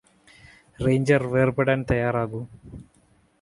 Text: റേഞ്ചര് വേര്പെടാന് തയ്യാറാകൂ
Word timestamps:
റേഞ്ചര് 0.79 1.27
വേര്പെടാന് 1.33 1.85
തയ്യാറാകൂ 1.91 2.41